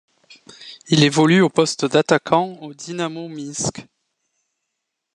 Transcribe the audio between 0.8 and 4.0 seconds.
Il évolue au poste d'attaquant au Dinamo Minsk.